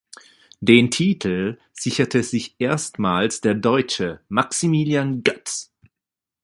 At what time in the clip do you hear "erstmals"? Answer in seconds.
2.57-3.39